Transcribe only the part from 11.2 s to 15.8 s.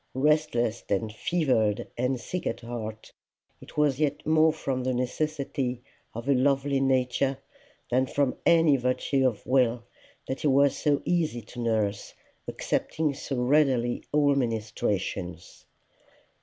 to nurse, accepting so readily all ministrations.